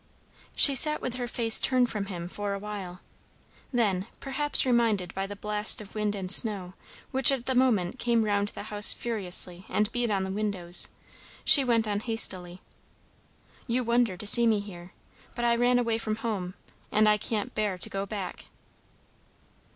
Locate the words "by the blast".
5.13-5.79